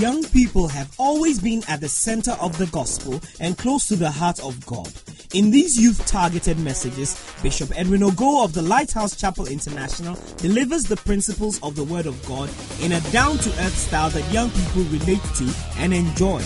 [0.00, 4.10] Young people have always been at the center of the gospel and close to the
[4.10, 4.92] heart of God.
[5.34, 10.96] In these youth targeted messages, Bishop Edwin Ogo of the Lighthouse Chapel International delivers the
[10.96, 12.50] principles of the Word of God
[12.80, 15.48] in a down to earth style that young people relate to
[15.78, 16.42] and enjoy.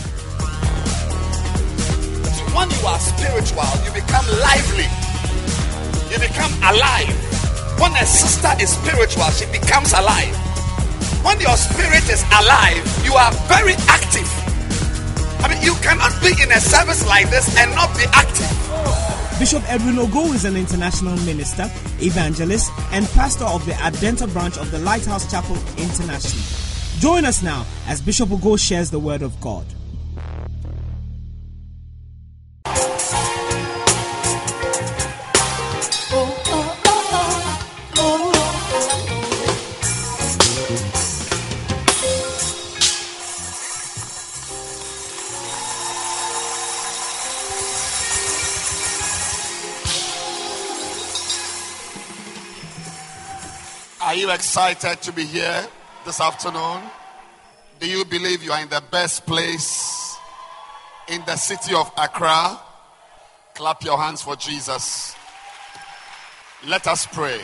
[2.53, 4.89] When you are spiritual, you become lively,
[6.13, 7.81] you become alive.
[7.81, 10.48] When a sister is spiritual, she becomes alive.
[11.29, 14.27] When your spirit is alive, you are very active.
[15.45, 18.49] I mean, you cannot be in a service like this and not be active.
[19.39, 21.71] Bishop Edwin Ogo is an international minister,
[22.01, 26.43] evangelist, and pastor of the Adenta branch of the Lighthouse Chapel International.
[26.99, 29.67] Join us now as Bishop Ogo shares the word of God.
[54.29, 55.67] You excited to be here
[56.05, 56.83] this afternoon?
[57.81, 60.19] Do you believe you are in the best place
[61.09, 62.61] in the city of Accra?
[63.55, 65.17] Clap your hands for Jesus.
[66.67, 67.41] Let us pray.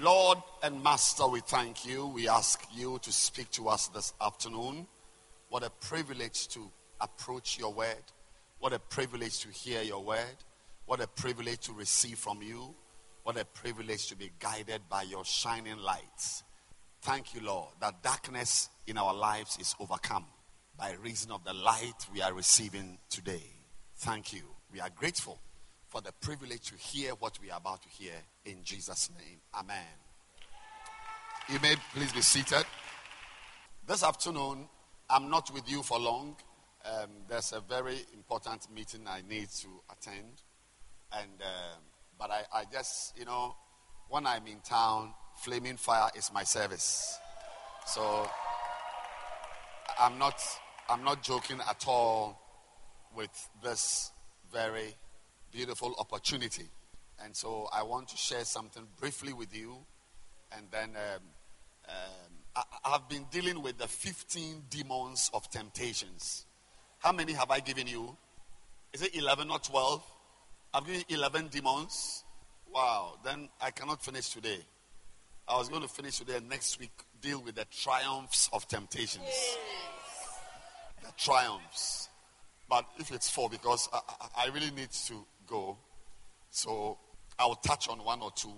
[0.00, 2.06] Lord and Master, we thank you.
[2.06, 4.88] We ask you to speak to us this afternoon.
[5.50, 6.68] What a privilege to
[7.00, 8.02] approach your word.
[8.58, 10.36] What a privilege to hear your word.
[10.86, 12.74] What a privilege to receive from you.
[13.22, 16.42] What a privilege to be guided by your shining lights.
[17.02, 20.24] Thank you, Lord, that darkness in our lives is overcome
[20.78, 23.42] by reason of the light we are receiving today.
[23.98, 24.42] Thank you.
[24.72, 25.38] We are grateful
[25.88, 28.14] for the privilege to hear what we are about to hear
[28.46, 29.40] in Jesus' name.
[29.54, 29.84] Amen.
[31.50, 32.64] You may please be seated.
[33.86, 34.66] This afternoon,
[35.10, 36.36] I'm not with you for long.
[36.86, 40.42] Um, there's a very important meeting I need to attend.
[41.12, 41.42] And.
[41.42, 41.89] Um,
[42.20, 43.56] but I, I just, you know,
[44.10, 47.18] when I'm in town, flaming fire is my service.
[47.86, 48.28] So
[49.98, 50.38] I'm not,
[50.90, 52.38] I'm not joking at all
[53.16, 54.12] with this
[54.52, 54.94] very
[55.50, 56.68] beautiful opportunity.
[57.24, 59.78] And so I want to share something briefly with you.
[60.54, 61.22] And then um,
[61.88, 66.44] um, I, have been dealing with the 15 demons of temptations.
[66.98, 68.16] How many have I given you?
[68.92, 70.02] Is it 11 or 12?
[70.72, 72.24] I've given 11 demons.
[72.72, 74.60] Wow, then I cannot finish today.
[75.48, 79.56] I was going to finish today and next week deal with the triumphs of temptations.
[81.02, 82.08] The triumphs.
[82.68, 85.76] But if it's four, because I, I, really need to go,
[86.50, 86.98] so
[87.36, 88.54] I'll touch on one or two,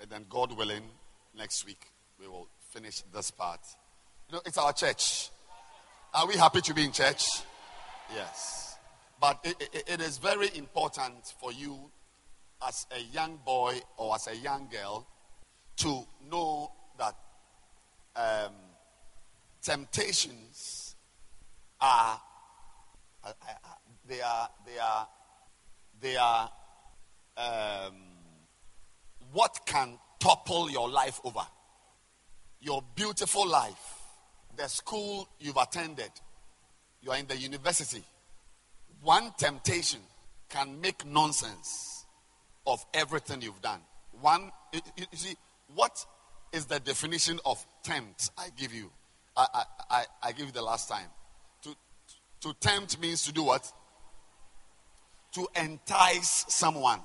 [0.00, 0.84] and then God willing,
[1.36, 1.88] next week
[2.18, 3.60] we will finish this part.
[4.30, 5.28] You know, it's our church.
[6.14, 7.24] Are we happy to be in church?
[8.14, 8.69] Yes.
[9.20, 11.90] But it, it, is very important for you
[12.66, 15.06] as a young boy or as a young girl
[15.76, 17.14] to know that
[18.16, 18.54] um,
[19.62, 20.96] temptations
[21.80, 22.20] are
[23.22, 23.32] uh,
[24.08, 25.08] they are they are
[26.00, 26.50] they are
[27.36, 27.94] um,
[29.32, 31.46] what can topple your life over.
[32.62, 34.00] Your beautiful life
[34.56, 36.10] the school you've attended.
[37.02, 38.04] You are in the university
[39.02, 40.00] one temptation
[40.48, 42.04] can make nonsense
[42.66, 43.80] of everything you've done.
[44.20, 45.34] One, you, you see,
[45.74, 46.04] what
[46.52, 48.30] is the definition of tempt?
[48.36, 48.90] I give you.
[49.36, 51.06] I, I, I, I give you the last time.
[51.62, 51.74] To,
[52.40, 53.70] to tempt means to do what?
[55.34, 57.00] To entice someone,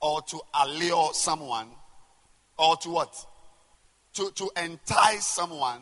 [0.00, 1.68] or to allure someone,
[2.58, 3.26] or to what?
[4.14, 5.80] To, to entice someone,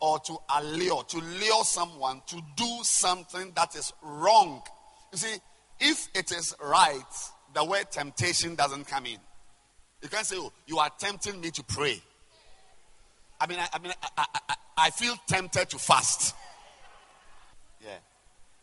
[0.00, 4.62] or to allure, to lure someone to do something that is wrong.
[5.12, 5.36] You see,
[5.80, 7.02] if it is right,
[7.54, 9.18] the word temptation doesn't come in.
[10.02, 12.00] You can't say, oh, you are tempting me to pray.
[13.40, 16.34] I mean, I, I mean, I, I, I, feel tempted to fast.
[17.80, 17.90] Yeah.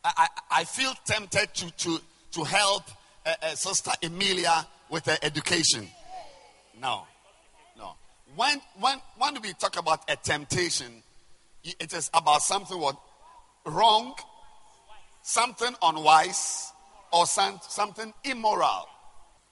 [0.03, 2.83] I, I, feel tempted to, to, to help
[3.25, 5.87] uh, uh, Sister Emilia with her education.
[6.81, 7.03] No.
[7.77, 7.95] No.
[8.35, 11.03] When, when, when we talk about a temptation,
[11.79, 12.97] it is about something what
[13.65, 14.13] wrong,
[15.21, 16.71] something unwise,
[17.11, 18.87] or some, something immoral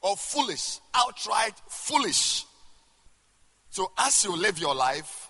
[0.01, 2.45] or foolish, outright foolish.
[3.69, 5.29] So as you live your life,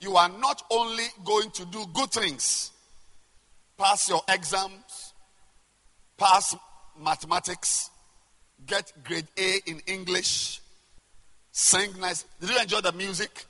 [0.00, 2.70] you are not only going to do good things,
[3.76, 5.12] pass your exams,
[6.16, 6.56] pass
[6.98, 7.90] mathematics,
[8.66, 10.60] get grade A in English,
[11.50, 12.24] sing nice.
[12.40, 13.46] Did you enjoy the music?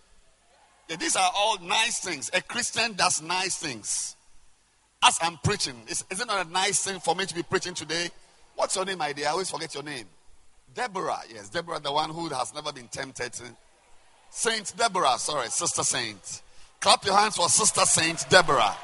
[0.88, 2.30] These are all nice things.
[2.34, 4.16] A Christian does nice things.
[5.02, 7.74] As I'm preaching, is, is it not a nice thing for me to be preaching
[7.74, 8.08] today?
[8.56, 9.28] What's your name, my dear?
[9.28, 10.06] I always forget your name.
[10.74, 11.20] Deborah.
[11.32, 13.32] Yes, Deborah, the one who has never been tempted.
[14.30, 16.42] Saint Deborah, sorry, Sister Saint.
[16.80, 18.76] Clap your hands for Sister Saint Deborah.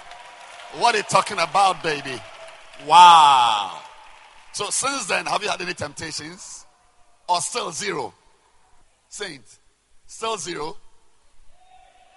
[0.78, 2.20] What are you talking about, baby?
[2.86, 3.78] Wow.
[4.52, 6.66] So since then, have you had any temptations?
[7.28, 8.14] Or still zero?
[9.08, 9.42] Saint,
[10.06, 10.76] still zero?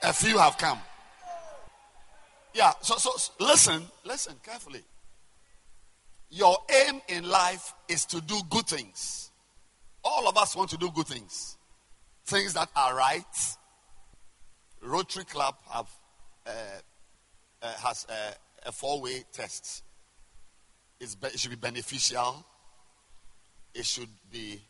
[0.03, 0.79] A few have come.
[2.53, 4.83] Yeah, so, so listen, listen carefully.
[6.29, 6.57] Your
[6.87, 9.31] aim in life is to do good things.
[10.03, 11.57] All of us want to do good things,
[12.25, 13.55] things that are right.
[14.81, 15.89] Rotary Club have
[16.45, 16.49] uh,
[17.61, 19.83] uh, has a, a four-way test.
[20.99, 22.45] It's it should be beneficial.
[23.73, 24.61] It should be.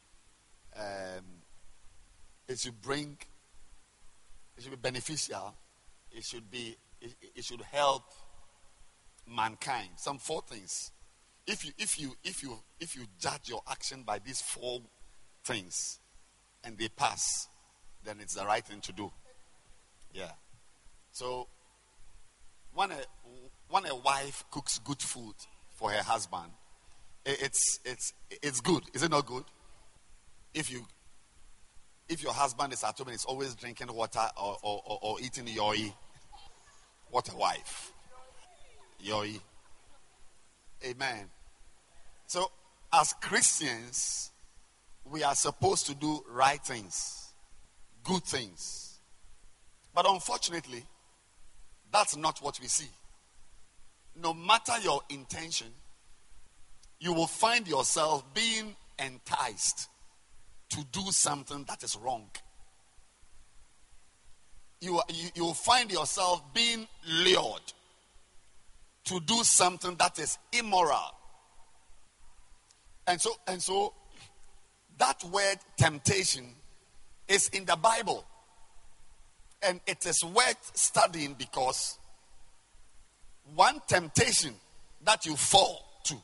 [0.78, 1.26] Um,
[2.48, 3.18] it should bring.
[4.58, 5.56] It should be beneficial.
[6.12, 6.78] It should be.
[7.02, 8.04] It, it should help
[9.28, 9.90] mankind.
[9.98, 10.92] Some four things.
[11.46, 14.82] If you if you if you if you judge your action by these four
[15.44, 16.00] things
[16.64, 17.50] and they pass,
[18.04, 19.12] then it's the right thing to do.
[20.14, 20.32] Yeah.
[21.12, 21.48] So
[22.74, 22.98] when a
[23.70, 25.36] when a wife cooks good food
[25.76, 26.52] for her husband,
[27.26, 28.84] it's it's it's good.
[28.94, 29.44] Is it not good?
[30.54, 30.86] If you
[32.10, 35.22] if your husband is at home and is always drinking water or, or, or, or
[35.22, 35.94] eating yoi,
[37.10, 37.92] what a wife.
[39.04, 39.40] Yoi.
[40.86, 41.30] Amen.
[42.28, 42.52] So
[42.92, 44.32] as Christians,
[45.06, 47.34] we are supposed to do right things,
[48.04, 49.00] good things.
[49.94, 50.84] But unfortunately,
[51.92, 52.90] that's not what we see.
[54.16, 55.68] No matter your intention,
[57.00, 59.90] you will find yourself being enticed
[60.74, 62.28] to do something that is wrong.
[64.82, 67.62] You, you, you find yourself being lured
[69.06, 71.14] to do something that is immoral.
[73.06, 73.94] And so, and so
[74.98, 76.48] that word temptation
[77.28, 78.26] is in the Bible.
[79.62, 82.00] And it is worth studying because
[83.54, 84.56] one temptation
[85.06, 86.16] that you fall to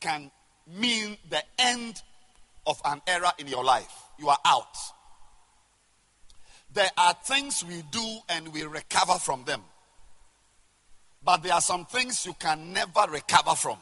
[0.00, 0.30] can
[0.66, 2.02] mean the end
[2.66, 3.92] of an era in your life.
[4.18, 4.76] You are out.
[6.72, 9.62] There are things we do and we recover from them.
[11.24, 13.78] But there are some things you can never recover from.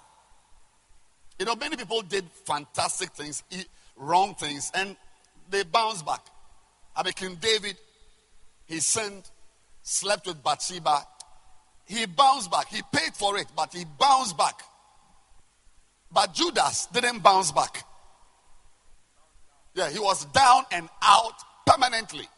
[1.38, 3.42] You know, many people did fantastic things,
[3.96, 4.96] wrong things, and
[5.50, 6.20] they bounced back.
[6.96, 7.76] I mean, King David,
[8.66, 9.28] he sinned,
[9.82, 11.02] slept with Bathsheba.
[11.86, 12.69] He bounced back.
[12.69, 14.62] He paid for it, but he bounced back.
[16.12, 17.84] But Judas didn't bounce back.
[19.74, 21.34] Yeah, he was down and out
[21.66, 22.28] permanently.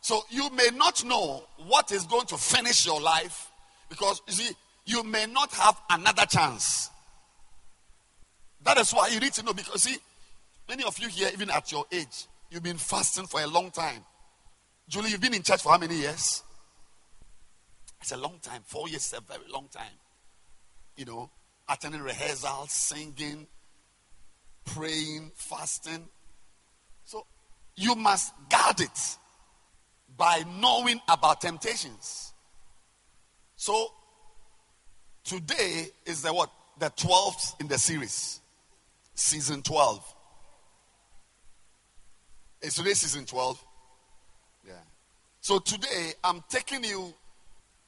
[0.00, 3.50] So you may not know what is going to finish your life
[3.88, 4.54] because you see,
[4.84, 6.90] you may not have another chance.
[8.64, 9.96] That is why you need to know because see,
[10.68, 14.04] many of you here, even at your age, you've been fasting for a long time.
[14.88, 16.42] Julie, you've been in church for how many years?
[18.00, 18.62] It's a long time.
[18.64, 19.92] Four years is a very long time.
[20.96, 21.30] You know,
[21.68, 23.46] attending rehearsals, singing,
[24.64, 26.08] praying, fasting.
[27.06, 27.24] So
[27.76, 29.16] you must guard it
[30.16, 32.32] by knowing about temptations.
[33.54, 33.88] So
[35.24, 36.50] today is the what?
[36.78, 38.40] The 12th in the series
[39.14, 40.14] season 12.
[42.60, 43.64] Is today season 12?
[44.66, 44.72] Yeah.
[45.40, 47.14] So today I'm taking you,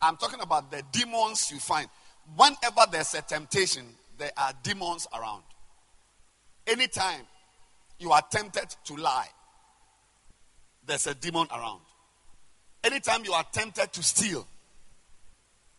[0.01, 1.89] I'm talking about the demons you find.
[2.37, 3.85] Whenever there's a temptation,
[4.17, 5.43] there are demons around.
[6.67, 7.23] Anytime
[7.99, 9.29] you are tempted to lie,
[10.87, 11.81] there's a demon around.
[12.83, 14.47] Anytime you are tempted to steal,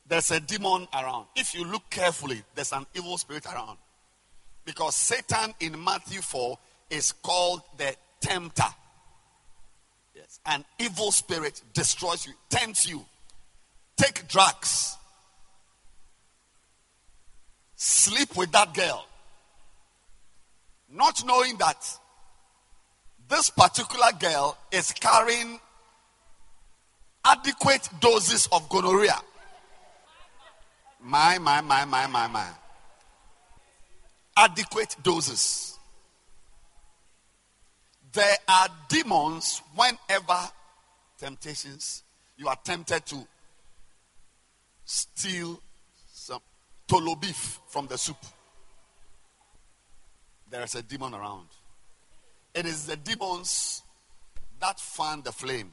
[0.07, 1.27] there's a demon around.
[1.35, 3.77] If you look carefully, there's an evil spirit around.
[4.65, 6.57] Because Satan in Matthew 4
[6.89, 8.63] is called the tempter.
[10.13, 10.39] Yes.
[10.45, 13.05] An evil spirit destroys you, tempts you.
[13.97, 14.97] Take drugs.
[17.75, 19.05] Sleep with that girl.
[20.91, 21.85] Not knowing that
[23.29, 25.59] this particular girl is carrying
[27.23, 29.19] adequate doses of gonorrhea.
[31.01, 32.47] My, my, my, my, my, my
[34.35, 35.77] adequate doses.
[38.11, 40.49] There are demons whenever
[41.19, 42.03] temptations,
[42.37, 43.27] you are tempted to
[44.85, 45.61] steal
[46.11, 46.39] some
[46.87, 48.17] tolo beef from the soup.
[50.49, 51.47] There is a demon around.
[52.59, 53.83] It is the demons
[54.59, 55.71] that fan the flame.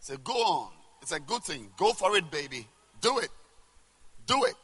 [0.00, 0.72] Say, go on.
[1.00, 1.70] It's a good thing.
[1.76, 2.66] Go for it, baby.
[3.00, 3.28] Do it.
[4.26, 4.54] Do it.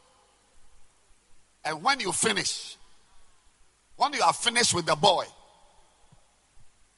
[1.64, 2.76] And when you finish,
[3.96, 5.24] when you are finished with the boy,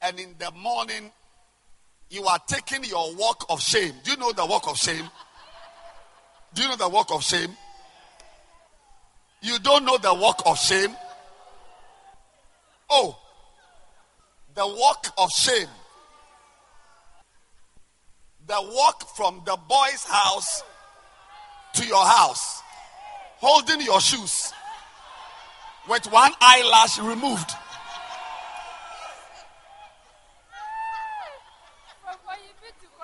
[0.01, 1.11] and in the morning
[2.09, 3.93] you are taking your walk of shame.
[4.03, 5.07] Do you know the walk of shame?
[6.55, 7.55] Do you know the walk of shame?
[9.43, 10.95] You don't know the walk of shame?
[12.93, 13.17] Oh,
[14.53, 15.69] the walk of shame.
[18.47, 20.61] The walk from the boy's house
[21.75, 22.61] to your house,
[23.37, 24.51] holding your shoes
[25.87, 27.51] with one eyelash removed.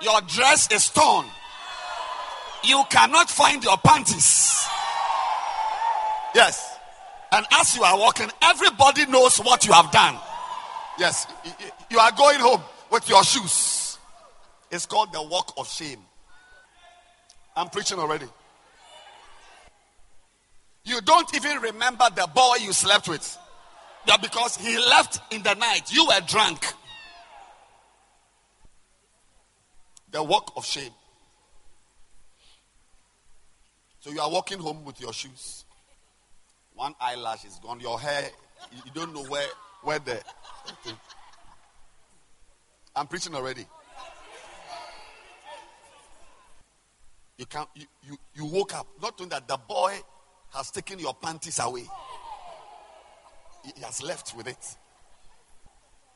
[0.02, 1.24] Your dress is torn.
[2.62, 4.66] You cannot find your panties.
[6.34, 6.67] Yes.
[7.32, 10.16] And as you are walking, everybody knows what you have done.
[10.98, 11.26] Yes.
[11.90, 13.98] You are going home with your shoes.
[14.70, 16.00] It's called the walk of shame.
[17.56, 18.26] I'm preaching already.
[20.84, 23.36] You don't even remember the boy you slept with.
[24.06, 25.92] Yeah, because he left in the night.
[25.92, 26.64] You were drunk.
[30.10, 30.92] The walk of shame.
[34.00, 35.66] So you are walking home with your shoes.
[36.78, 37.80] One eyelash is gone.
[37.80, 38.30] Your hair,
[38.72, 39.48] you don't know where,
[39.82, 40.22] where the.
[42.94, 43.66] I'm preaching already.
[47.36, 47.68] You can't.
[47.74, 49.92] You, you, you woke up not knowing that the boy
[50.54, 51.84] has taken your panties away.
[53.64, 54.76] He has left with it.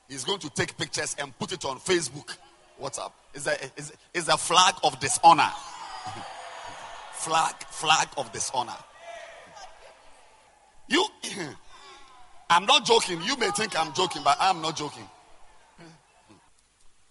[0.08, 2.36] He's going to take pictures and put it on Facebook.
[2.80, 3.10] WhatsApp?
[3.34, 5.50] Is a, is, is a flag of dishonor.
[7.14, 8.76] flag, flag of dishonor.
[10.92, 11.06] You,
[12.50, 13.22] I'm not joking.
[13.22, 15.08] You may think I'm joking, but I'm not joking.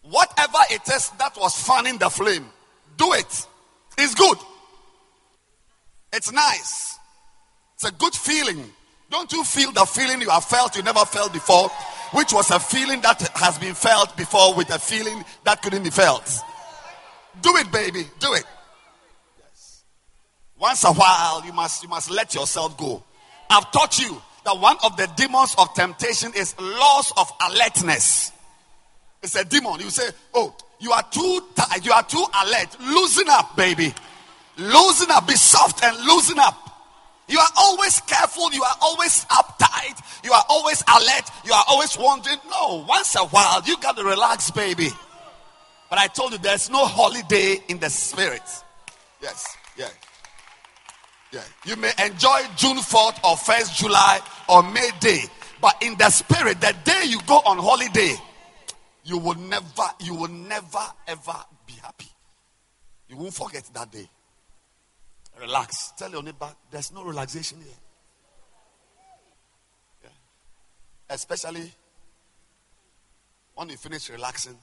[0.04, 2.46] Whatever it is that was fanning the flame,
[2.96, 3.48] do it.
[3.98, 4.38] It's good.
[6.14, 7.00] It's nice.
[7.74, 8.64] It's a good feeling.
[9.10, 11.70] Don't you feel the feeling you have felt you never felt before?
[12.14, 15.90] Which was a feeling that has been felt before with a feeling that couldn't be
[15.90, 16.30] felt.
[17.42, 18.06] Do it, baby.
[18.20, 18.44] Do it.
[19.40, 19.84] Yes.
[20.60, 23.04] Once a while, you must you must let yourself go.
[23.52, 28.32] I've taught you that one of the demons of temptation is loss of alertness.
[29.22, 29.80] It's a demon.
[29.82, 31.86] You say, "Oh, you are too tired.
[31.86, 32.80] You are too alert.
[32.80, 33.94] Loosen up, baby.
[34.58, 35.28] Loosen up.
[35.28, 36.70] Be soft and loosen up."
[37.28, 38.52] You are always careful.
[38.54, 40.02] You are always uptight.
[40.24, 41.30] You are always alert.
[41.46, 42.38] You are always wondering.
[42.50, 44.90] No, once a while, you got to relax, baby.
[45.90, 48.44] But I told you there's no holiday in the spirit.
[49.22, 49.46] Yes,
[49.78, 49.90] yeah.
[51.32, 51.42] Yeah.
[51.66, 54.20] You may enjoy June 4th or 1st July
[54.50, 55.22] or May Day.
[55.62, 58.16] But in the spirit, the day you go on holiday,
[59.04, 61.36] you will never, you will never ever
[61.66, 62.08] be happy.
[63.08, 64.10] You won't forget that day.
[65.40, 65.94] Relax.
[65.98, 67.74] Tell your neighbor, there's no relaxation here.
[70.04, 70.10] Yeah.
[71.10, 71.72] Especially
[73.56, 74.58] when you finish relaxing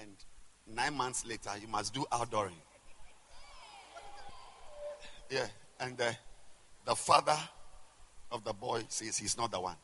[0.00, 0.10] and
[0.74, 2.52] nine months later you must do outdooring.
[5.32, 5.46] Yeah.
[5.80, 6.14] And the,
[6.84, 7.36] the father
[8.30, 9.76] of the boy says he's not the one.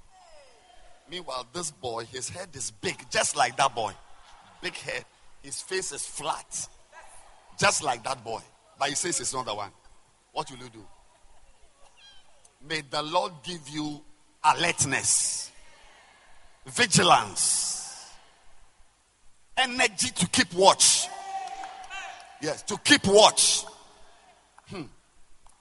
[1.11, 3.93] Meanwhile, this boy, his head is big, just like that boy.
[4.63, 5.05] Big head.
[5.43, 6.69] His face is flat,
[7.59, 8.41] just like that boy.
[8.79, 9.71] But he says he's not the one.
[10.33, 10.85] What will you do?
[12.69, 14.03] May the Lord give you
[14.45, 15.51] alertness,
[16.67, 18.11] vigilance,
[19.57, 21.07] energy to keep watch.
[22.43, 23.65] Yes, to keep watch.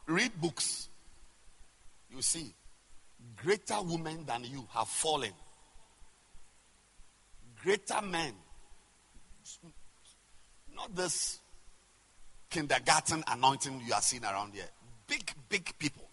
[0.08, 0.90] Read books.
[2.10, 2.54] You see,
[3.36, 5.32] greater women than you have fallen.
[7.62, 8.34] Greater men.
[10.76, 11.40] Not this
[12.50, 14.70] kindergarten anointing you are seeing around here.
[15.08, 16.08] Big, big people.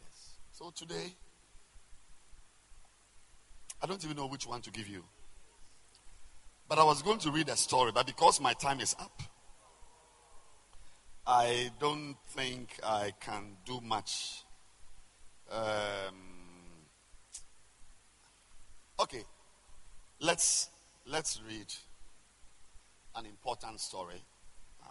[0.00, 0.34] Yes.
[0.52, 1.14] So today,
[3.82, 5.02] I don't even know which one to give you.
[6.68, 9.22] But I was going to read a story, but because my time is up,
[11.26, 14.44] I don't think I can do much.
[15.50, 16.86] Um,
[19.00, 19.22] okay,
[20.20, 20.70] let's
[21.06, 21.72] let's read
[23.14, 24.22] an important story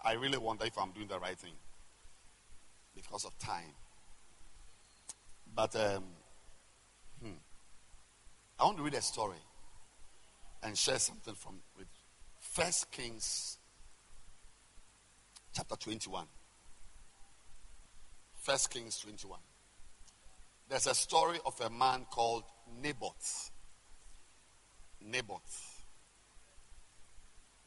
[0.04, 1.54] I really wonder if I'm doing the right thing
[2.94, 3.74] because of time.
[5.54, 6.04] But um,
[7.22, 7.36] hmm,
[8.58, 9.38] I want to read a story
[10.62, 11.86] and share something from with
[12.40, 13.58] First Kings
[15.54, 16.24] chapter 21.
[18.40, 19.38] First Kings 21.
[20.68, 22.44] There's a story of a man called
[22.82, 23.50] Naboth.
[25.04, 25.84] Naboth.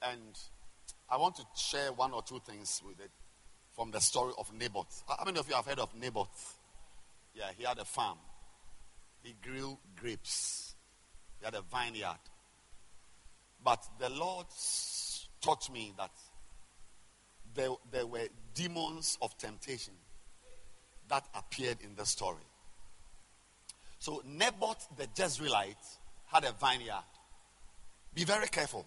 [0.01, 0.37] And
[1.09, 3.11] I want to share one or two things with it
[3.75, 5.03] from the story of Naboth.
[5.07, 6.57] How many of you have heard of Naboth?
[7.33, 8.17] Yeah, he had a farm.
[9.21, 10.73] He grew grapes.
[11.39, 12.19] He had a vineyard.
[13.63, 14.47] But the Lord
[15.41, 16.11] taught me that
[17.55, 19.93] there, there were demons of temptation
[21.07, 22.43] that appeared in the story.
[23.99, 25.97] So Naboth the Jezreelite
[26.27, 27.03] had a vineyard.
[28.13, 28.85] Be very careful.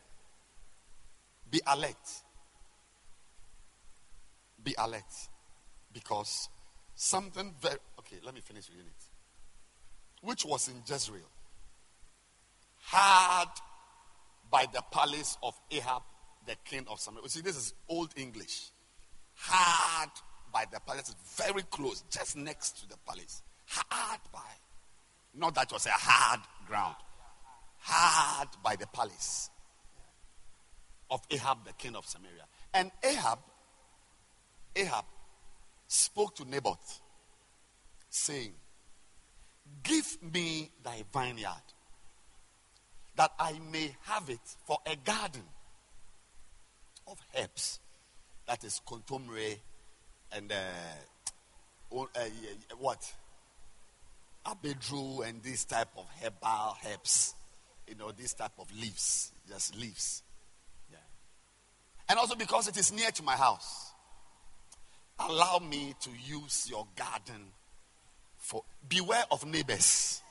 [1.50, 1.96] Be alert.
[4.62, 5.02] Be alert.
[5.92, 6.48] Because
[6.94, 7.78] something very.
[7.98, 10.26] Okay, let me finish reading it.
[10.26, 11.28] Which was in Jezreel.
[12.82, 13.48] Hard
[14.50, 16.02] by the palace of Ahab,
[16.48, 17.24] the king of Samaria.
[17.24, 18.70] You see, this is Old English.
[19.34, 20.10] Hard
[20.52, 23.42] by the palace, very close, just next to the palace.
[23.66, 24.40] Hard by.
[25.34, 26.96] Not that was a hard ground.
[27.80, 29.50] Hard by the palace
[31.10, 32.44] of Ahab, the king of Samaria.
[32.74, 33.38] And Ahab,
[34.74, 35.04] Ahab
[35.86, 37.00] spoke to Naboth,
[38.08, 38.52] saying,
[39.82, 41.62] Give me thy vineyard,
[43.16, 45.42] that I may have it for a garden
[47.10, 47.80] of herbs.
[48.46, 49.58] That is kontomire
[50.32, 52.24] and uh, uh,
[52.78, 53.12] what?
[54.46, 57.34] Abedru and this type of herbal herbs.
[57.86, 59.32] You know, this type of leaves.
[59.48, 60.22] Just leaves.
[60.90, 60.98] Yeah.
[62.08, 63.92] And also because it is near to my house.
[65.18, 67.52] Allow me to use your garden
[68.36, 70.22] for beware of neighbors.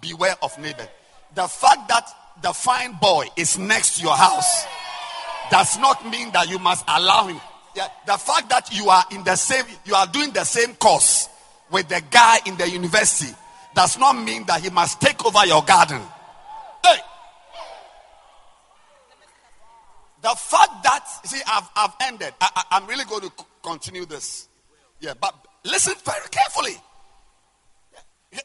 [0.00, 0.88] Beware of neighbors.
[1.34, 2.08] The fact that
[2.42, 4.66] the fine boy is next to your house
[5.50, 7.40] does not mean that you must allow him.
[7.74, 11.28] The fact that you are in the same, you are doing the same course
[11.70, 13.32] with the guy in the university
[13.74, 16.00] does not mean that he must take over your garden.
[16.84, 16.98] Hey!
[20.22, 22.34] The fact that, see, I've, I've ended.
[22.40, 24.48] I, I, am really going to continue this.
[24.98, 26.76] Yeah, but listen very carefully.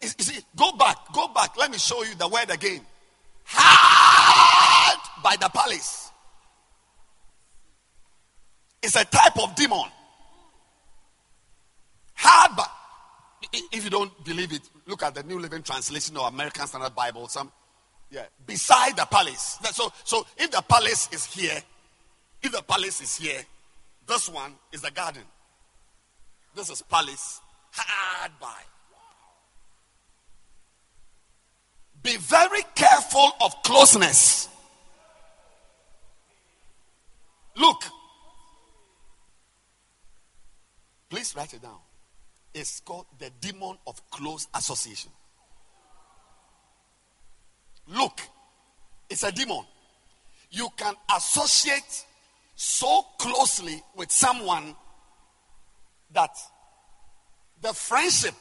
[0.02, 1.58] You see, go back, go back.
[1.58, 2.82] Let me show you the word again.
[3.46, 6.12] Hard by the palace.
[8.82, 9.90] It's a type of demon.
[12.14, 12.66] Hard by.
[13.72, 17.28] If you don't believe it, look at the New Living Translation or American Standard Bible.
[17.28, 17.52] Some,
[18.10, 19.58] yeah, beside the palace.
[19.72, 21.62] So, so if the palace is here,
[22.42, 23.42] if the palace is here,
[24.08, 25.24] this one is the garden.
[26.56, 28.62] This is palace, hard by.
[32.06, 34.48] Be very careful of closeness.
[37.58, 37.84] Look.
[41.10, 41.80] Please write it down
[42.54, 45.10] It's called the demon of close association.
[47.88, 48.22] Look,
[49.10, 49.64] it's a demon.
[50.52, 52.06] You can associate
[52.56, 54.76] so closely with someone
[56.14, 56.38] that
[57.64, 58.36] the friendship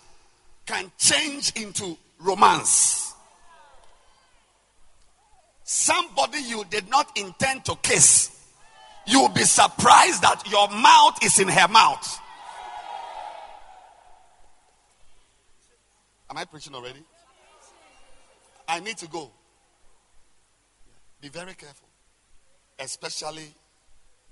[0.67, 3.14] can change into romance.
[5.65, 8.31] Somebody you did not intend to kiss,
[9.07, 12.21] you'll be surprised that your mouth is in her mouth.
[16.29, 17.01] Am I preaching already?
[18.69, 19.31] I need to go.
[21.21, 21.89] Be very careful.
[22.79, 23.55] Especially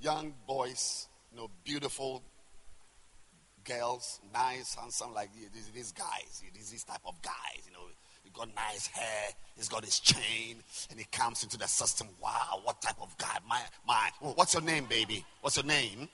[0.01, 2.23] young boys, you know, beautiful
[3.65, 7.87] girls, nice, handsome, like these, these guys, these type of guys, you know.
[8.23, 12.09] He got nice hair, he's got his chain, and he comes into the system.
[12.23, 13.39] Wow, what type of guy?
[13.49, 15.25] My, my, what's your name, baby?
[15.41, 16.09] What's your name?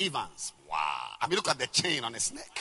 [0.00, 0.52] Evans.
[0.70, 1.08] Wow.
[1.20, 2.58] I mean, look at the chain on his neck.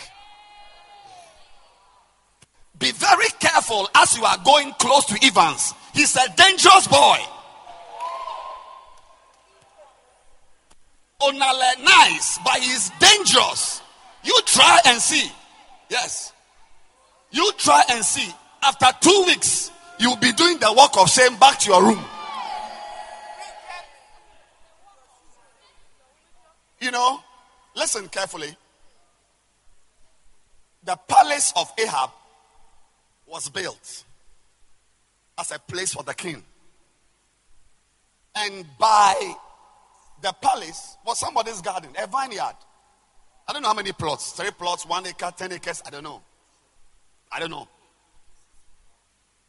[2.77, 5.73] Be very careful as you are going close to Evans.
[5.93, 7.17] He's a dangerous boy.
[11.21, 13.81] Onale nice, but he's dangerous.
[14.23, 15.31] You try and see.
[15.89, 16.33] Yes.
[17.31, 18.31] You try and see.
[18.63, 22.03] After two weeks, you'll be doing the work of shame back to your room.
[26.79, 27.19] You know,
[27.75, 28.55] listen carefully.
[30.83, 32.09] The palace of Ahab
[33.27, 34.03] was built
[35.39, 36.43] as a place for the king.
[38.35, 39.35] And by
[40.21, 42.55] the palace was somebody's garden, a vineyard.
[43.47, 45.81] I don't know how many plots three plots, one acre, ten acres.
[45.85, 46.21] I don't know.
[47.31, 47.67] I don't know.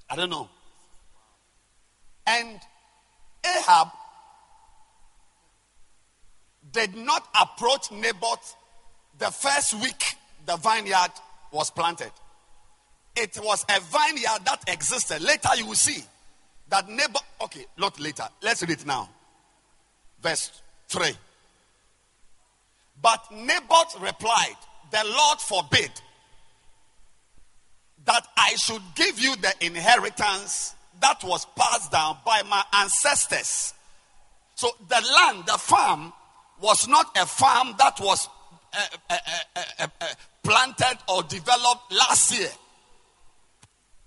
[0.08, 0.48] I don't know.
[2.26, 2.60] And
[3.44, 3.88] Ahab
[6.72, 8.56] did not approach Naboth
[9.18, 10.16] the first week
[10.46, 11.12] the vineyard
[11.50, 12.10] was planted.
[13.14, 15.22] It was a vineyard that existed.
[15.22, 16.02] Later you will see
[16.68, 17.18] that neighbor.
[17.42, 18.24] Okay, not later.
[18.42, 19.08] Let's read it now.
[20.22, 21.12] Verse 3.
[23.02, 24.56] But Naboth replied,
[24.90, 25.90] The Lord forbid
[28.04, 33.74] that I should give you the inheritance that was passed down by my ancestors.
[34.54, 36.12] So the land, the farm,
[36.60, 38.28] was not a farm that was
[38.72, 40.06] uh, uh, uh,
[40.42, 42.50] planted or developed last year.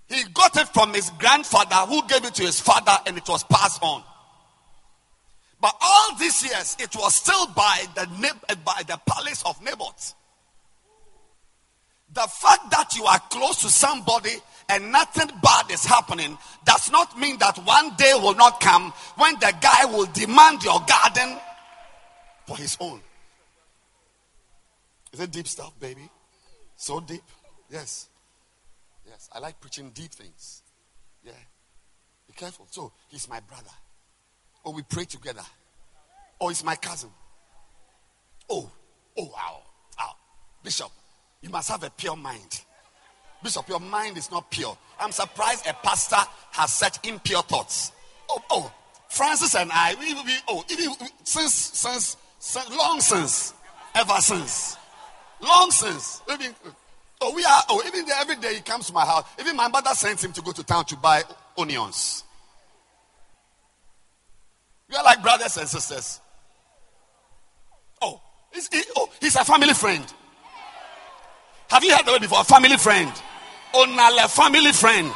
[0.08, 3.44] He got it from his grandfather, who gave it to his father, and it was
[3.44, 4.02] passed on.
[5.60, 8.06] But all these years, it was still by the,
[8.64, 10.14] by the palace of Naboth.
[12.16, 14.30] The fact that you are close to somebody
[14.70, 19.34] and nothing bad is happening does not mean that one day will not come when
[19.34, 21.36] the guy will demand your garden
[22.46, 23.02] for his own.
[25.12, 26.08] Is it deep stuff, baby?
[26.76, 27.20] So deep?
[27.70, 28.08] Yes.
[29.06, 29.28] Yes.
[29.30, 30.62] I like preaching deep things.
[31.22, 31.32] Yeah.
[32.26, 32.66] Be careful.
[32.70, 33.76] So, he's my brother.
[34.64, 35.44] Oh, we pray together.
[36.40, 37.10] Oh, he's my cousin.
[38.48, 38.70] Oh,
[39.18, 39.62] oh, wow.
[39.98, 40.12] Wow.
[40.62, 40.90] Bishop,
[41.42, 42.62] you must have a pure mind.
[43.42, 44.76] Bishop, your mind is not pure.
[44.98, 46.16] I'm surprised a pastor
[46.52, 47.92] has such impure thoughts.
[48.28, 48.72] Oh, oh,
[49.08, 53.54] Francis and I, we, we oh, even, since, since, since, long since,
[53.94, 54.76] ever since,
[55.40, 56.22] long since.
[57.20, 59.24] Oh, we are, oh, even every day he comes to my house.
[59.38, 61.22] Even my mother sends him to go to town to buy
[61.56, 62.24] onions.
[64.90, 66.20] We are like brothers and sisters.
[68.02, 68.20] Oh,
[68.52, 70.04] he's, he, oh, he's a family friend.
[71.70, 72.44] Have you heard of it before?
[72.44, 73.12] Family friend.
[73.74, 75.12] Onale family friend.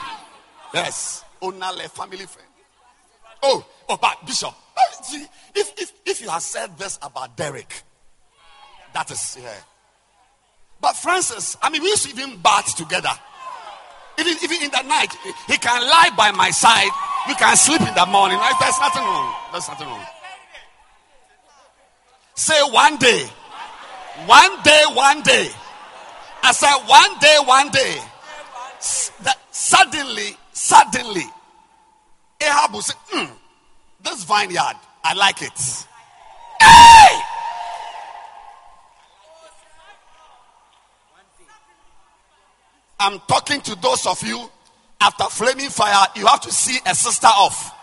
[0.74, 1.24] Yes.
[1.40, 2.48] Onale family friend.
[3.42, 7.82] Oh, oh, but Bishop, eh, see, if, if, if you have said this about Derek,
[8.92, 9.54] that is, yeah.
[10.80, 13.10] But Francis, I mean, we used to even bath together.
[14.18, 15.14] Even, even in the night,
[15.46, 16.90] he can lie by my side.
[17.28, 18.38] We can sleep in the morning.
[18.60, 19.34] There's nothing wrong.
[19.52, 20.06] There's nothing wrong.
[22.34, 23.26] Say one day.
[24.26, 25.50] One day, one day.
[26.42, 27.96] I said, one day, one day,
[29.22, 31.24] that suddenly, suddenly,
[32.40, 33.30] Ahab will say, mm,
[34.02, 35.86] this vineyard, I like it.
[36.60, 37.20] Hey!
[42.98, 44.50] I'm talking to those of you
[45.00, 47.74] after flaming fire, you have to see a sister off.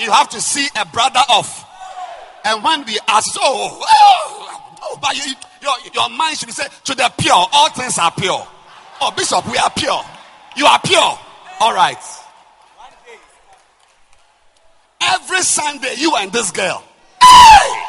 [0.00, 1.67] You have to see a brother off.
[2.48, 6.52] And when we ask, oh, oh, oh, oh but you, your, your mind should be
[6.52, 8.48] said, to the pure, all things are pure.
[9.02, 10.00] Oh, Bishop, we are pure.
[10.56, 11.18] You are pure.
[11.60, 11.98] All right.
[15.02, 16.82] Every Sunday, you and this girl.
[17.22, 17.82] Hey!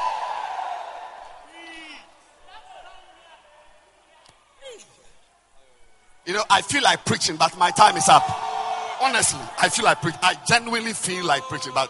[6.25, 8.23] You know, I feel like preaching, but my time is up.
[9.01, 10.19] Honestly, I feel like preaching.
[10.21, 11.89] I genuinely feel like preaching, but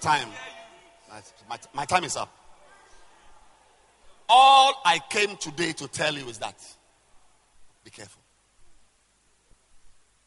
[0.00, 0.30] time.
[1.54, 2.36] My, my time is up.
[4.28, 6.56] All I came today to tell you is that
[7.84, 8.22] be careful.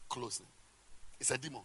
[0.08, 0.46] Closely.
[1.20, 1.60] It's a demon.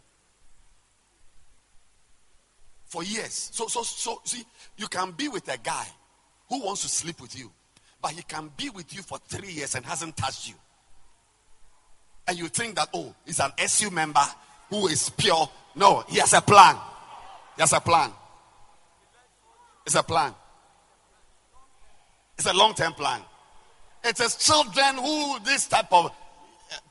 [2.87, 3.51] For years.
[3.53, 4.43] So, so, so, see,
[4.75, 5.85] you can be with a guy
[6.49, 7.49] who wants to sleep with you,
[8.01, 10.55] but he can be with you for three years and hasn't touched you.
[12.27, 14.25] And you think that, oh, he's an SU member
[14.69, 15.49] who is pure.
[15.75, 16.75] No, he has a plan.
[17.55, 18.11] He has a plan.
[19.85, 20.33] It's a plan.
[22.37, 23.21] It's a long term plan.
[24.03, 26.11] It is children who, this type of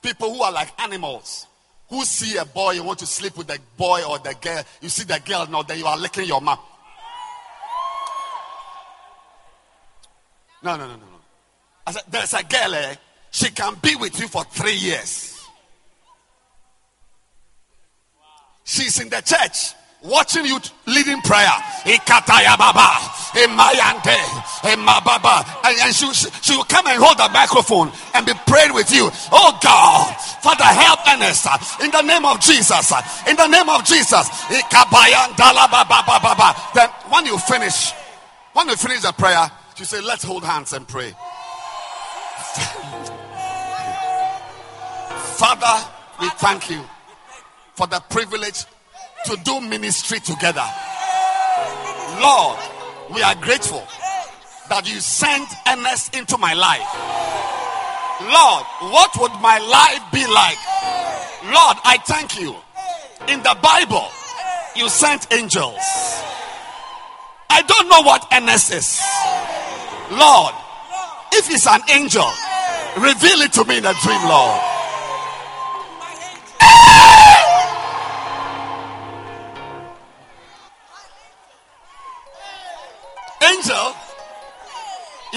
[0.03, 1.47] people who are like animals,
[1.89, 4.63] who see a boy, you want to sleep with the boy or the girl.
[4.81, 6.61] You see the girl, now then you are licking your mouth.
[10.63, 11.21] No, no, no, no, no.
[11.87, 12.95] I said, there's a girl, eh?
[13.31, 15.45] She can be with you for three years.
[18.65, 21.53] She's in the church watching you leading prayer.
[25.65, 29.11] And, and she, she will come and hold the microphone and be praying with you.
[29.33, 32.93] Oh God, Father, help Ernest uh, in the name of Jesus.
[32.93, 34.29] Uh, in the name of Jesus.
[36.75, 37.93] Then when you finish,
[38.53, 41.13] when you finish the prayer, she say, "Let's hold hands and pray."
[45.39, 45.89] Father,
[46.21, 46.85] we thank you
[47.75, 48.65] for the privilege
[49.27, 50.65] to do ministry together.
[52.21, 52.59] Lord,
[53.15, 53.83] we are grateful
[54.69, 56.87] that you sent Ernest into my life.
[58.23, 60.59] Lord, what would my life be like?
[61.53, 62.55] Lord, I thank you.
[63.29, 64.09] In the Bible,
[64.77, 65.77] you sent angels.
[67.51, 69.03] I don't know what Ernest is.
[70.11, 70.55] Lord,
[71.33, 72.29] if he's an angel,
[72.97, 74.72] reveal it to me in a dream, Lord.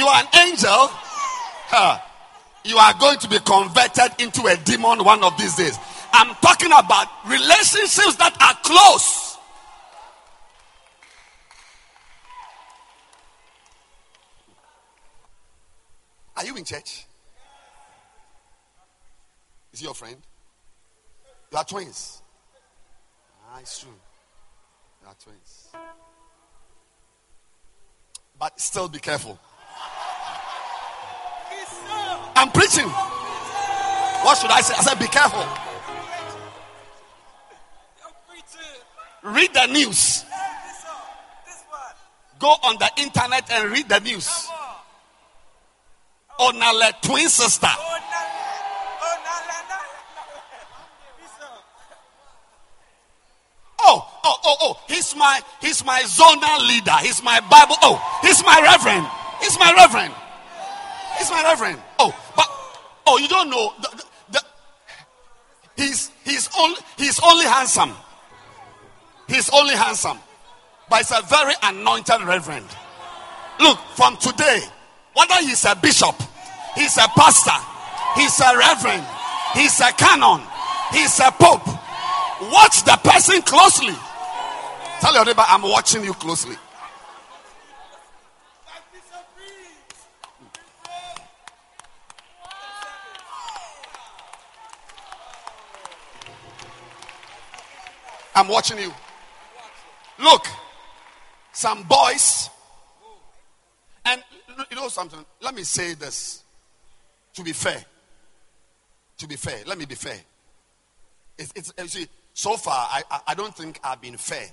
[0.03, 0.89] An angel,
[1.69, 1.99] huh,
[2.63, 5.77] you are going to be converted into a demon one of these days.
[6.11, 9.37] I'm talking about relationships that are close.
[16.37, 17.05] Are you in church?
[19.71, 20.17] Is he your friend?
[21.51, 22.21] You are twins.
[23.47, 23.91] Ah, it's true.
[25.01, 25.67] You are twins.
[28.37, 29.39] But still be careful.
[32.35, 32.87] I'm preaching.
[32.87, 34.73] What should I say?
[34.73, 35.45] I said, be careful.
[39.23, 40.25] Read the news.
[42.39, 44.47] Go on the internet and read the news.
[46.39, 47.67] Onale twin sister.
[53.87, 54.79] Oh, oh, oh, oh.
[54.87, 56.97] He's my he's my zonal leader.
[57.01, 57.75] He's my Bible.
[57.81, 59.07] Oh, he's my reverend.
[59.41, 60.13] He's my reverend.
[61.17, 61.79] He's my reverend.
[63.07, 63.73] Oh, you don't know.
[63.81, 64.41] The, the, the,
[65.83, 67.91] he's he's only he's only handsome.
[69.27, 70.19] He's only handsome,
[70.89, 72.67] but he's a very anointed reverend.
[73.59, 74.61] Look, from today,
[75.13, 76.15] whether he's a bishop,
[76.75, 77.57] he's a pastor,
[78.15, 79.05] he's a reverend,
[79.53, 80.41] he's a canon,
[80.91, 81.65] he's a pope.
[82.51, 83.95] Watch the person closely.
[84.99, 86.55] Tell your neighbor, I'm watching you closely.
[98.35, 98.93] I'm watching you.
[100.19, 100.45] Look,
[101.53, 102.49] some boys,
[104.03, 104.21] and
[104.69, 105.25] you know something?
[105.41, 106.43] Let me say this
[107.33, 107.83] to be fair.
[109.19, 110.19] To be fair, let me be fair.
[111.37, 114.47] It's, it's you see, so far, I, I, I don't think I've been fair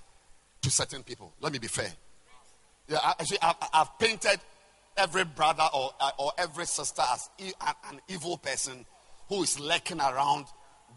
[0.63, 1.33] to certain people.
[1.41, 1.93] Let me be fair.
[2.89, 4.39] Yeah, actually, I've, I've painted
[4.97, 7.29] every brother or, uh, or every sister as
[7.91, 8.85] an evil person
[9.29, 10.47] who is lurking around,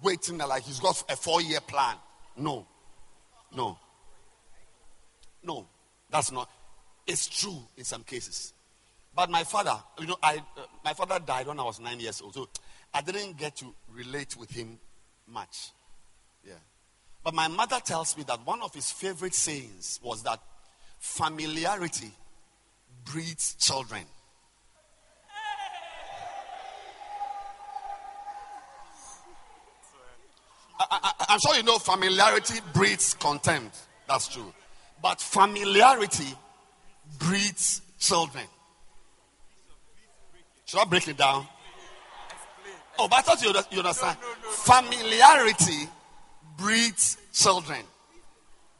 [0.03, 1.95] waiting like he's got a four year plan.
[2.37, 2.67] No.
[3.55, 3.77] No.
[5.43, 5.67] No,
[6.09, 6.49] that's not.
[7.07, 8.53] It's true in some cases.
[9.15, 12.21] But my father, you know, I, uh, my father died when I was nine years
[12.21, 12.49] old, so
[12.93, 14.77] I didn't get to relate with him
[15.27, 15.71] much.
[16.45, 16.53] Yeah.
[17.23, 20.39] But my mother tells me that one of his favorite sayings was that
[20.99, 22.11] familiarity
[23.05, 24.03] breeds children.
[31.35, 33.77] I, am sure you know familiarity breeds contempt.
[34.07, 34.53] That's true.
[35.01, 36.33] But familiarity
[37.19, 38.45] breeds children.
[40.63, 41.45] Should I break it down?
[42.97, 44.17] Oh, but I thought you, you understand.
[44.43, 45.89] Familiarity
[46.57, 47.81] breeds children.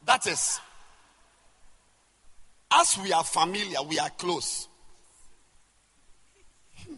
[0.06, 0.62] That is,
[2.72, 4.70] as we are familiar, we are close.
[6.88, 6.94] Hmm.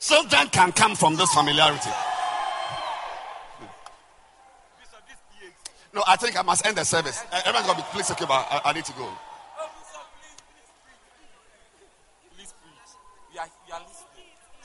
[0.00, 1.90] Children can come from this familiarity.
[5.94, 7.22] No, I think I must end the service.
[7.30, 9.08] Uh, everyone's going to be please okay, but I, I need to go.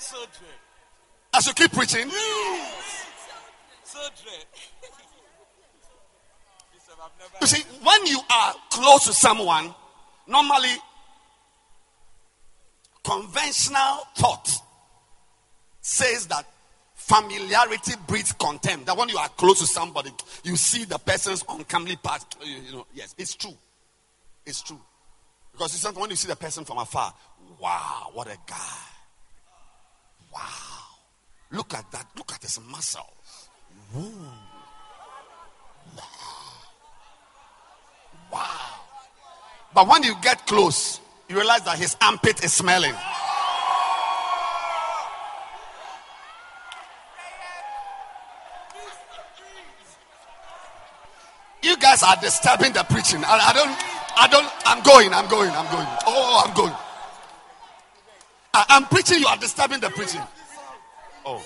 [0.09, 0.49] Dread.
[1.33, 2.09] I should keep preaching.
[7.41, 9.75] You see, when you are close to someone,
[10.27, 10.75] normally
[13.03, 14.49] conventional thought
[15.81, 16.45] says that
[17.07, 18.85] Familiarity breeds contempt.
[18.85, 20.11] That when you are close to somebody,
[20.43, 22.21] you see the person's uncomely part.
[22.41, 23.53] Uh, you know, yes, it's true.
[24.45, 24.81] It's true.
[25.53, 27.13] Because it's something when you see the person from afar,
[27.61, 28.57] wow, what a guy.
[30.33, 30.41] Wow.
[31.51, 32.07] Look at that.
[32.17, 33.49] Look at his muscles.
[33.95, 34.11] Woo.
[35.95, 36.03] Wow.
[38.33, 38.81] Wow.
[39.73, 42.95] But when you get close, you realize that his armpit is smelling.
[51.99, 53.23] You are disturbing the preaching.
[53.25, 53.75] I, I don't,
[54.17, 55.88] I don't, I'm going, I'm going, I'm going.
[56.05, 56.73] Oh, I'm going.
[58.53, 60.21] I, I'm preaching, you are disturbing the preaching.
[61.25, 61.43] Oh.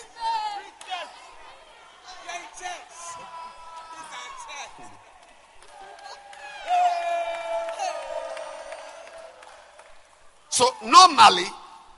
[10.49, 11.45] So normally,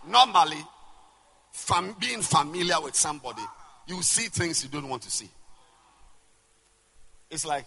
[0.08, 0.64] normally,
[1.52, 3.42] fam- being familiar with somebody,
[3.88, 5.30] you see things you don't want to see.
[7.32, 7.66] It's like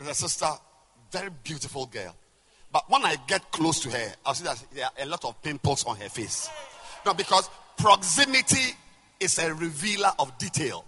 [0.00, 0.48] there's a sister,
[1.12, 2.14] very beautiful girl.
[2.72, 5.42] But when I get close to her, I'll see that there are a lot of
[5.42, 6.48] pimples on her face.
[7.04, 8.74] No, because proximity
[9.18, 10.84] is a revealer of detail.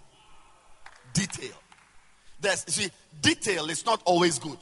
[1.13, 1.53] Detail.
[2.41, 2.89] There's, see,
[3.21, 4.57] detail is not always good.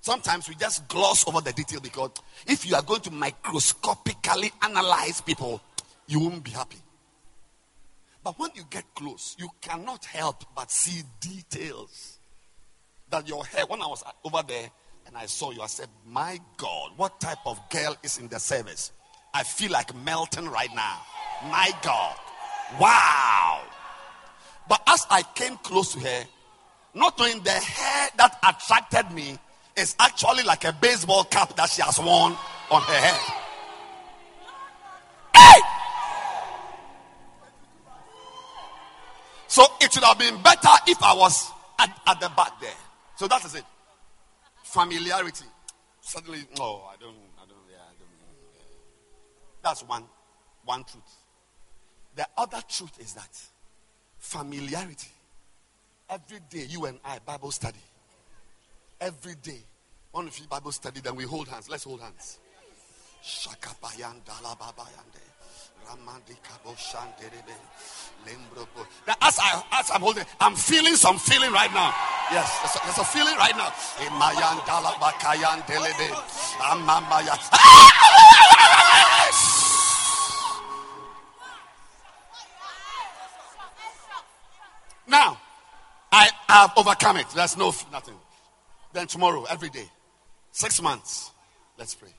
[0.00, 2.10] Sometimes we just gloss over the detail because
[2.46, 5.60] if you are going to microscopically analyze people,
[6.06, 6.78] you won't be happy.
[8.22, 12.17] But when you get close, you cannot help but see details.
[13.10, 14.70] That your hair, when I was over there
[15.06, 18.38] and I saw you, I said, My God, what type of girl is in the
[18.38, 18.92] service?
[19.32, 21.00] I feel like melting right now.
[21.44, 22.16] My God.
[22.80, 23.62] Wow.
[24.68, 26.24] But as I came close to her,
[26.94, 29.38] not knowing the hair that attracted me
[29.76, 32.36] is actually like a baseball cap that she has worn
[32.70, 33.20] on her head.
[35.34, 35.60] Hey!
[39.46, 42.70] So it would have been better if I was at, at the back there.
[43.18, 43.64] So that is it.
[44.62, 45.44] Familiarity.
[46.00, 48.08] Suddenly, no, I don't, I don't, yeah, I don't.
[48.54, 48.62] Yeah.
[49.60, 50.04] That's one,
[50.64, 51.02] one truth.
[52.14, 53.36] The other truth is that
[54.18, 55.10] familiarity.
[56.08, 57.80] Every day, you and I, Bible study.
[59.00, 59.64] Every day.
[60.12, 61.68] One of you Bible study, then we hold hands.
[61.68, 62.38] Let's hold hands.
[63.20, 65.22] Shakabayan dalababayande.
[69.22, 71.94] As I as I'm holding, I'm feeling some feeling right now.
[72.30, 73.72] Yes, there's a, there's a feeling right now.
[85.08, 85.40] Now,
[86.12, 87.26] I have overcome it.
[87.34, 88.14] There's no nothing.
[88.92, 89.88] Then tomorrow, every day,
[90.52, 91.30] six months.
[91.78, 92.12] Let's pray.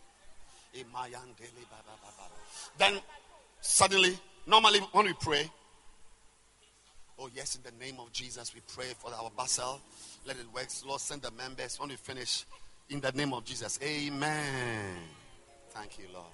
[2.78, 3.00] Then
[3.62, 4.18] suddenly,
[4.48, 5.50] normally when we pray,
[7.18, 9.80] oh yes, in the name of Jesus, we pray for our Basel.
[10.26, 10.68] Let it work.
[10.86, 11.80] Lord, send the members.
[11.80, 12.46] When we finish,
[12.90, 14.96] in the name of Jesus, Amen.
[15.72, 16.26] Thank you, Lord.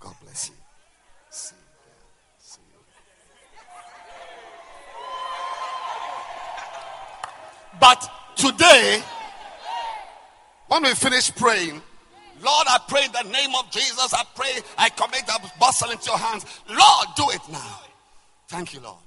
[0.00, 0.54] God bless you.
[1.30, 1.54] See
[2.72, 2.78] you.
[7.80, 9.02] But today,
[10.68, 11.82] when we finish praying,
[12.42, 14.12] Lord, I pray in the name of Jesus.
[14.12, 16.44] I pray, I commit the bustle into your hands.
[16.68, 17.80] Lord, do it now.
[18.48, 18.98] Thank you, Lord.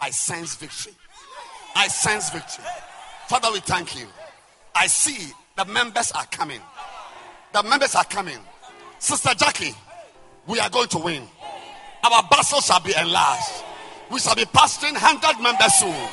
[0.00, 0.92] I sense victory.
[1.74, 2.64] I sense victory.
[3.28, 4.06] Father, we thank you.
[4.74, 6.60] I see the members are coming.
[7.52, 8.38] The members are coming.
[8.98, 9.74] Sister Jackie,
[10.46, 11.22] we are going to win.
[12.02, 13.64] Our bustle shall be enlarged.
[14.10, 16.08] We shall be pastoring 100 members soon.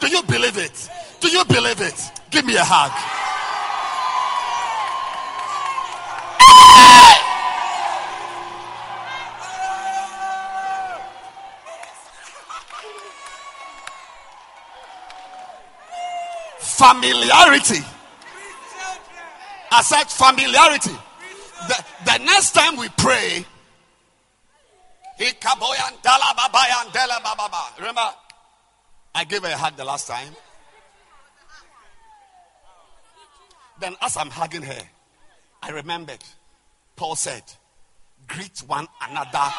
[0.00, 0.88] Do you believe it?
[1.20, 2.10] Do you believe it?
[2.30, 3.23] Give me a hug.
[16.76, 17.84] Familiarity.
[19.70, 20.96] I said familiarity.
[21.68, 23.44] The, the next time we pray,
[27.78, 28.00] remember,
[29.14, 30.34] I gave her a hug the last time.
[33.80, 34.82] Then, as I'm hugging her,
[35.62, 36.22] I remembered
[36.96, 37.42] Paul said,
[38.26, 39.52] Greet one another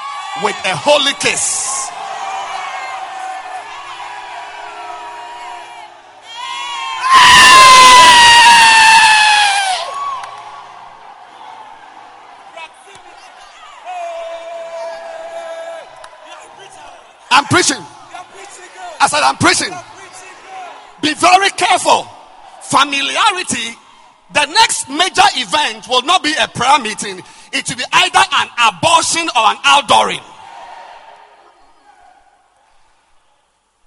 [0.43, 1.74] with a holy kiss.
[19.05, 19.69] I said, I'm preaching.
[21.01, 22.09] Be very careful.
[22.63, 23.77] Familiarity
[24.33, 27.21] the next major event will not be a prayer meeting,
[27.53, 30.23] it will be either an abortion or an outdooring.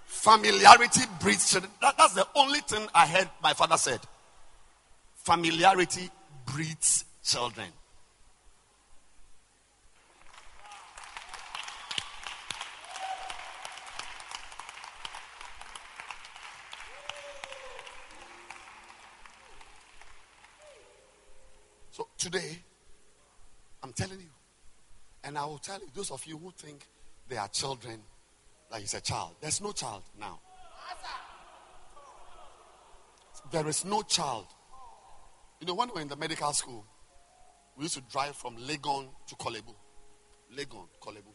[0.07, 1.73] Familiarity breeds children.
[1.81, 4.01] That, that's the only thing I heard my father said.
[5.17, 6.11] Familiarity
[6.47, 7.69] breeds children.
[21.99, 22.59] So today,
[23.83, 24.31] I'm telling you,
[25.25, 26.85] and I will tell you, those of you who think
[27.29, 28.01] they are children,
[28.71, 30.41] like he's a child, there's no child now.
[33.51, 34.47] There is no child.
[35.61, 36.85] You know, when we were in the medical school,
[37.77, 39.73] we used to drive from Legon to Korle Bu.
[40.55, 41.31] Legon, Korle Bu.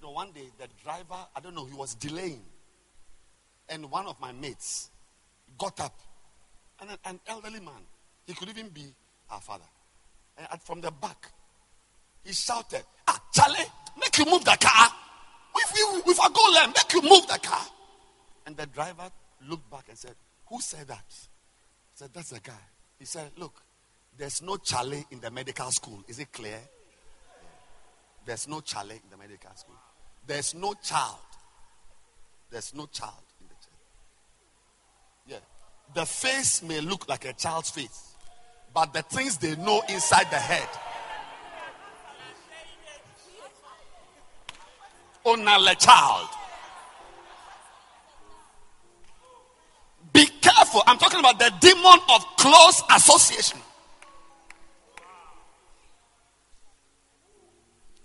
[0.00, 2.42] You know, one day the driver, I don't know, he was delaying.
[3.68, 4.90] And one of my mates
[5.58, 6.00] got up.
[6.80, 7.82] And an, an elderly man,
[8.26, 8.94] he could even be
[9.30, 9.64] our father.
[10.50, 11.30] And from the back,
[12.24, 13.64] he shouted, Ah, Charlie,
[13.98, 14.88] make you move the car.
[15.56, 17.66] If you if I go there, make you move the car.
[18.46, 19.10] And the driver
[19.48, 20.14] looked back and said,
[20.48, 21.04] Who said that?
[21.08, 22.52] I said, That's the guy.
[22.98, 23.62] He said, Look,
[24.16, 26.02] there's no Charlie in the medical school.
[26.08, 26.58] Is it clear?
[28.24, 29.76] There's no Charlie in the medical school.
[30.26, 31.16] There's no child.
[32.50, 33.68] There's no child in the church.
[35.26, 35.36] Yeah.
[35.94, 38.07] the face may look like a child's face,
[38.74, 40.68] but the things they know inside the head.
[45.24, 46.28] Only child.
[50.12, 50.82] Be careful.
[50.86, 53.58] I'm talking about the demon of close association.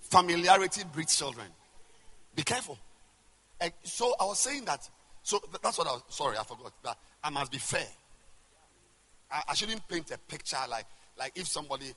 [0.02, 1.48] Familiarity breeds children.
[2.36, 2.78] Be careful.
[3.84, 4.88] So I was saying that.
[5.24, 6.04] So that's what I was.
[6.10, 6.98] Sorry, I forgot that.
[7.24, 7.88] I must be fair.
[9.34, 10.86] I, I shouldn't paint a picture like
[11.18, 11.94] like if somebody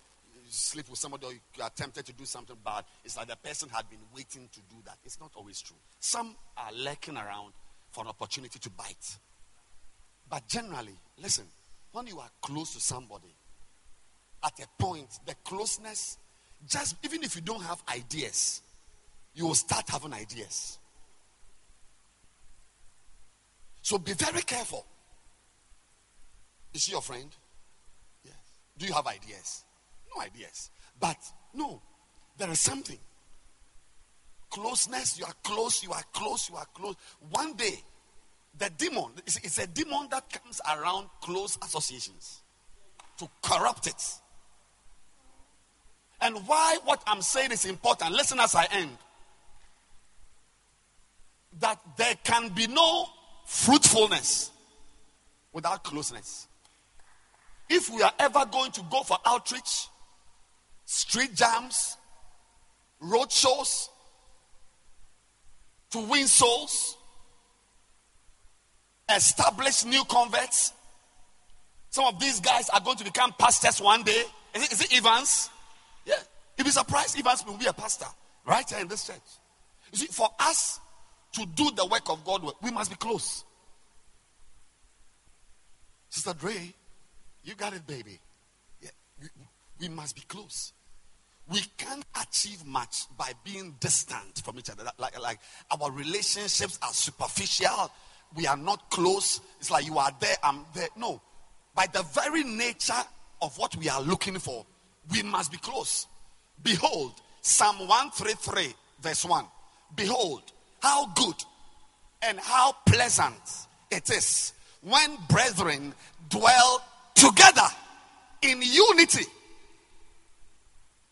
[0.49, 2.85] sleep with somebody or you are tempted to do something bad.
[3.05, 4.97] It's like the person had been waiting to do that.
[5.05, 5.77] It's not always true.
[6.01, 7.53] Some are lurking around
[7.91, 9.19] for an opportunity to bite.
[10.29, 11.47] But generally, listen,
[11.93, 13.35] when you are close to somebody,
[14.45, 16.19] at a point, the closeness,
[16.69, 18.63] just even if you don't have ideas,
[19.35, 20.79] you will start having ideas.
[23.83, 24.85] So be very careful.
[26.77, 27.35] Is she your friend?
[28.23, 28.35] Yes.
[28.77, 29.65] Do you have ideas?
[30.15, 30.71] No ideas.
[31.01, 31.17] But
[31.55, 31.81] no,
[32.37, 32.99] there is something.
[34.51, 36.95] Closeness, you are close, you are close, you are close.
[37.31, 37.83] One day,
[38.59, 42.43] the demon, it's, a demon that comes around close associations
[43.21, 44.03] to corrupt it.
[46.21, 48.99] And why what I'm saying is important, listen as I end.
[51.59, 53.07] That there can be no
[53.47, 54.51] fruitfulness
[55.55, 56.49] without closeness.
[57.69, 59.89] If we are ever going to go for outreach,
[60.85, 61.97] street jams,
[63.01, 63.89] road shows,
[65.91, 66.97] to win souls,
[69.15, 70.73] establish new converts.
[71.91, 74.25] Some of these guys are going to become pastors one day.
[74.55, 75.51] Is it, is it Evans?
[76.05, 76.15] Yeah.
[76.57, 78.07] You'll be surprised Evans will be a pastor
[78.47, 79.17] right here in this church.
[79.93, 80.81] You see, for us
[81.33, 83.45] to do the work of God, we must be close.
[86.09, 86.75] Sister Dre,
[87.47, 88.19] you got it, baby.
[88.83, 88.91] Yeah,
[89.21, 89.29] we,
[89.81, 90.75] we must be close.
[91.51, 94.85] We can't achieve much by being distant from each other.
[94.99, 95.39] Like, like
[95.71, 97.91] our relationships are superficial
[98.35, 99.41] we are not close.
[99.61, 100.89] It's like you are there, I'm there.
[100.97, 101.21] No.
[101.75, 102.95] By the very nature
[103.43, 104.65] of what we are looking for,
[105.11, 106.07] we must be close.
[106.63, 109.45] Behold, Psalm 133, verse 1.
[109.95, 110.43] Behold,
[110.81, 111.35] how good
[112.23, 113.35] and how pleasant
[113.91, 115.95] it is when brethren
[116.29, 116.83] dwell
[117.17, 117.67] together
[118.43, 119.25] in unity.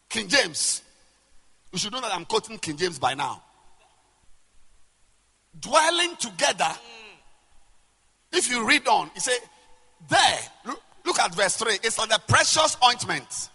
[0.09, 0.83] King James.
[1.73, 3.43] You should know that I'm quoting King James by now.
[5.59, 6.71] Dwelling together
[8.35, 9.37] if you read on, he say,
[10.09, 11.79] there, look, look at verse 3.
[11.83, 13.49] It's on the precious ointment.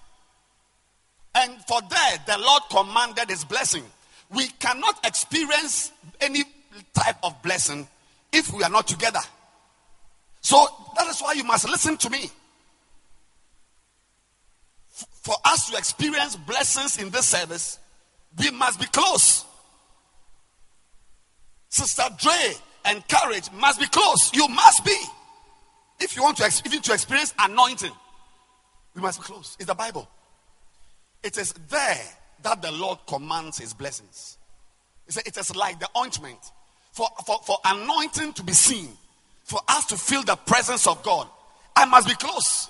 [1.35, 3.83] And for there, the Lord commanded his blessing.
[4.33, 5.91] We cannot experience
[6.21, 6.43] any
[6.93, 7.87] type of blessing
[8.31, 9.19] if we are not together.
[10.41, 10.65] So
[10.97, 12.31] that is why you must listen to me.
[15.21, 17.79] For us to experience blessings in this service,
[18.37, 19.45] we must be close.
[21.69, 22.53] Sister Dre
[22.85, 24.31] and courage must be close.
[24.33, 24.97] You must be.
[25.99, 27.91] If you want to, even to experience anointing,
[28.95, 29.55] we must be close.
[29.59, 30.07] It's the Bible.
[31.21, 32.01] It is there
[32.43, 34.37] that the Lord commands his blessings.
[35.07, 36.39] It is like the ointment.
[36.93, 38.89] For, for, for anointing to be seen,
[39.43, 41.27] for us to feel the presence of God,
[41.75, 42.69] I must be close.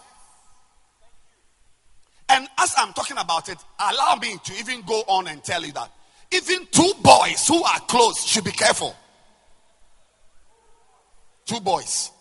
[2.30, 5.72] And as I'm talking about it, allow me to even go on and tell you
[5.74, 5.92] that
[6.32, 8.96] even two boys who are close should be careful.
[11.46, 12.12] Two boys.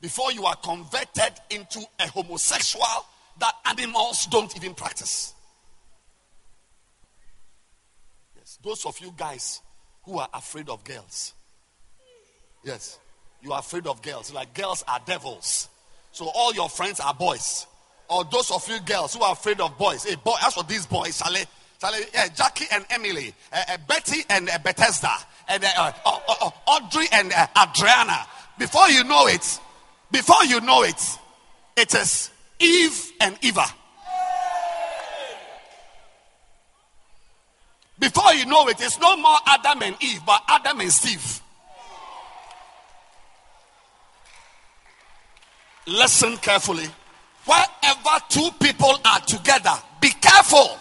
[0.00, 3.06] Before you are converted into a homosexual
[3.38, 5.32] that animals don't even practice.
[8.36, 9.60] Yes, those of you guys
[10.02, 11.34] who are afraid of girls.
[12.64, 12.98] Yes,
[13.42, 14.32] you are afraid of girls.
[14.32, 15.68] Like girls are devils.
[16.10, 17.66] So all your friends are boys.
[18.08, 20.04] Or those of you girls who are afraid of boys.
[20.04, 21.44] Hey, boy, as for these boys, Charlie,
[21.80, 25.12] Charlie, yeah, Jackie and Emily, uh, uh, Betty and uh, Bethesda,
[25.48, 28.26] and uh, uh, uh, Audrey and Adriana.
[28.58, 29.58] Before you know it,
[30.10, 31.00] before you know it,
[31.76, 33.64] it is Eve and Eva.
[37.98, 41.40] Before you know it, it's no more Adam and Eve, but Adam and Steve.
[45.86, 46.88] Listen carefully.
[47.46, 50.78] Wherever two people are together, be careful.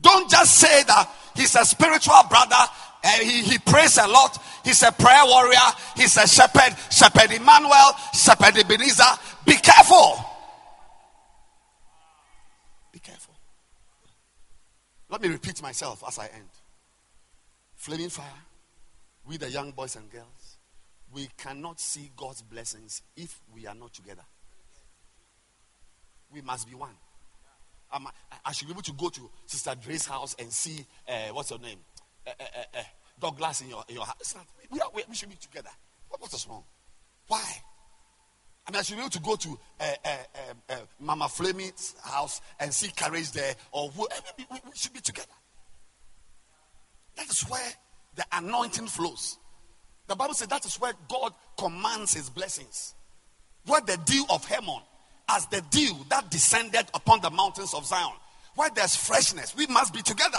[0.00, 2.56] Don't just say that He's a spiritual brother.
[3.04, 4.42] Uh, he, he prays a lot.
[4.64, 5.58] He's a prayer warrior.
[5.96, 6.76] He's a shepherd.
[6.90, 7.92] Shepherd Emmanuel.
[8.12, 9.04] Shepherd Ebenezer.
[9.46, 10.18] Be careful.
[12.92, 13.34] Be careful.
[15.08, 16.48] Let me repeat myself as I end.
[17.76, 18.26] Flaming fire.
[19.24, 20.58] We, the young boys and girls,
[21.12, 24.24] we cannot see God's blessings if we are not together.
[26.32, 26.94] We must be one.
[27.90, 31.32] Um, I, I, should be able to go to Sister Dre's house and see uh,
[31.32, 31.78] what's her name,
[32.26, 32.80] uh, uh,
[33.18, 34.34] Douglas in your in your house.
[34.70, 35.70] We, are, we, should be together.
[36.08, 36.64] What, what is wrong?
[37.28, 37.44] Why?
[38.66, 39.58] I mean, I should be able to go to
[41.00, 44.06] Mama Fleming's house and see courage there, or who,
[44.36, 45.32] we, we should be together.
[47.16, 47.72] That is where
[48.14, 49.38] the anointing flows.
[50.06, 52.94] The Bible says that is where God commands his blessings.
[53.66, 54.80] Where the dew of Hermon,
[55.28, 58.12] as the dew that descended upon the mountains of Zion,
[58.54, 60.38] where there's freshness, we must be together.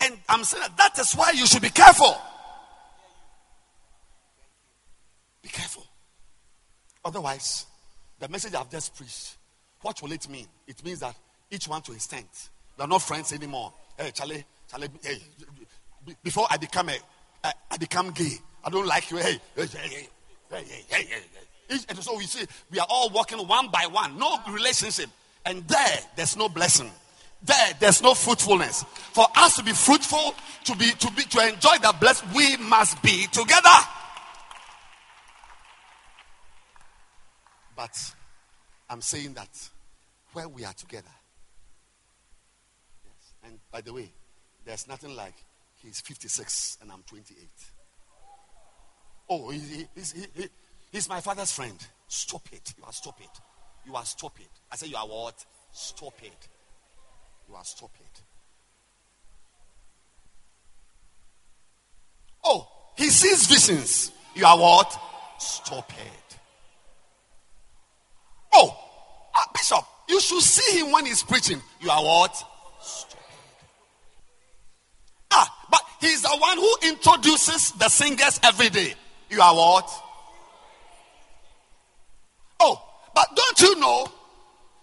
[0.00, 2.16] And I'm saying that, that is why you should be careful.
[5.42, 5.84] Be careful.
[7.04, 7.66] Otherwise,
[8.18, 9.36] the message I've just preached,
[9.82, 10.46] what will it mean?
[10.66, 11.16] It means that
[11.50, 12.50] each one to his tent.
[12.76, 13.72] We are not friends anymore.
[13.96, 15.18] Hey, Charlie, Charlie, hey,
[16.22, 16.98] before I become a,
[17.42, 18.32] I, I become gay.
[18.62, 19.16] I don't like you.
[19.16, 20.08] Hey, hey, hey, hey,
[20.50, 21.22] hey, hey, hey.
[21.68, 25.10] And so we see we are all walking one by one, no relationship.
[25.44, 26.90] And there, there's no blessing.
[27.42, 28.84] There, there's no fruitfulness.
[29.12, 33.00] For us to be fruitful, to be to be to enjoy the blessing, we must
[33.02, 33.68] be together.
[37.76, 38.14] But
[38.90, 39.48] I'm saying that
[40.32, 41.06] where we are together.
[43.04, 43.32] Yes.
[43.44, 44.10] And by the way,
[44.64, 45.34] there's nothing like
[45.82, 47.48] He's 56 and I'm 28.
[49.30, 50.48] Oh, he, he's, he,
[50.90, 51.76] he's my father's friend.
[52.08, 52.74] Stop it.
[52.78, 53.40] You are stop it.
[53.86, 54.50] You are stop it.
[54.70, 55.44] I say you are what?
[55.72, 56.48] Stop it.
[57.48, 58.22] You are stop it.
[62.44, 62.66] Oh,
[62.96, 64.12] he sees visions.
[64.34, 64.96] You are what?
[65.38, 66.38] Stop it.
[68.54, 68.76] Oh,
[69.34, 71.60] uh, Bishop, you should see him when he's preaching.
[71.80, 72.34] You are what?
[72.80, 73.18] Stupid.
[75.30, 78.94] Ah, but he's the one who introduces the singers every day.
[79.30, 79.90] You are what?
[82.60, 82.82] Oh,
[83.18, 84.06] but don't you know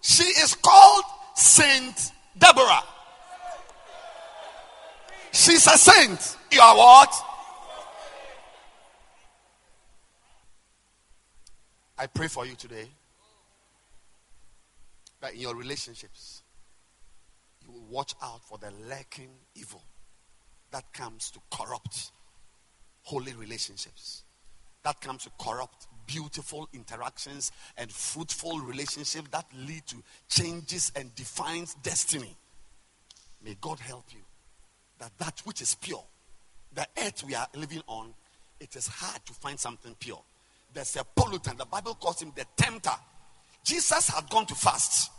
[0.01, 1.05] she is called
[1.35, 2.83] Saint Deborah?
[5.31, 6.35] She's a saint.
[6.51, 7.13] You are what?
[11.97, 12.89] I pray for you today
[15.21, 16.43] that in your relationships,
[17.63, 19.81] you will watch out for the lurking evil
[20.71, 22.11] that comes to corrupt
[23.03, 24.23] holy relationships.
[24.83, 29.97] That comes to corrupt beautiful interactions and fruitful relationships that lead to
[30.29, 32.35] changes and defines destiny.
[33.43, 34.21] May God help you
[34.99, 36.03] that that which is pure,
[36.73, 38.13] the earth we are living on,
[38.59, 40.21] it is hard to find something pure.
[40.73, 41.57] There's a pollutant.
[41.57, 42.91] The Bible calls him the tempter.
[43.63, 45.11] Jesus had gone to fast.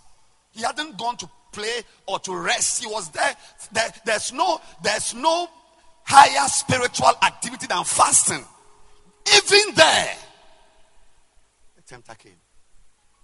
[0.52, 2.82] He hadn't gone to play or to rest.
[2.82, 3.34] He was there.
[3.72, 5.48] there there's no, there's no
[6.04, 8.44] higher spiritual activity than fasting.
[9.34, 10.25] Even there, the
[11.86, 12.40] tempter came.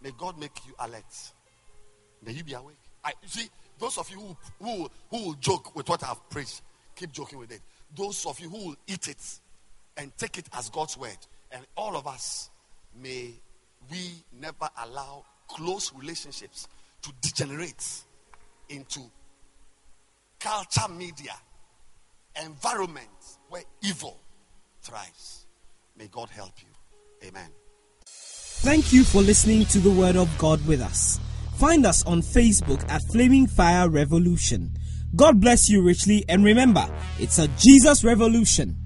[0.02, 1.04] May God make you alert.
[2.24, 2.76] May you be awake.
[3.04, 3.48] I see
[3.78, 6.62] those of you who, who, who will joke with what I've preached,
[6.94, 7.60] keep joking with it.
[7.94, 9.40] Those of you who will eat it
[9.96, 11.18] and take it as God's word,
[11.50, 12.50] and all of us,
[13.00, 13.32] may
[13.90, 16.68] we never allow close relationships
[17.02, 18.04] to degenerate
[18.68, 19.00] into
[20.40, 21.34] culture media
[22.42, 23.08] environment
[23.48, 24.18] where evil
[24.80, 25.46] thrives.
[25.96, 27.28] May God help you.
[27.28, 27.50] Amen.
[28.62, 31.18] Thank you for listening to the Word of God with us.
[31.56, 34.70] Find us on Facebook at Flaming Fire Revolution.
[35.16, 36.86] God bless you richly, and remember,
[37.18, 38.76] it's a Jesus revolution.